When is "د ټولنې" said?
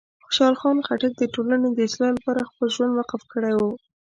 1.17-1.69